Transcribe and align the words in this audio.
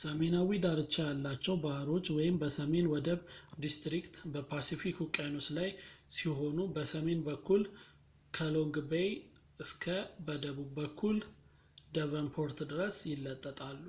ሰሜናዊ 0.00 0.56
ዳርቻ 0.62 0.94
ያላቸው 1.08 1.56
ባህሮች 1.64 2.06
በሰሜን 2.40 2.86
ወደብ 2.94 3.20
ዲስትሪክት 3.64 4.16
በፓስፊክ 4.36 4.96
ውቅያኖስ 5.04 5.48
ላይ 5.58 5.70
ሲሆኑ 6.16 6.58
በሰሜን 6.78 7.20
በኩል 7.28 7.62
ከሎንግ 8.38 8.78
ቤይ 8.92 9.10
እስከ 9.66 9.86
በደቡብ 10.28 10.68
በኩል 10.82 11.16
ደቨንፖርት 11.98 12.60
ድረስ 12.74 12.98
ይለጠጣሉ 13.14 13.80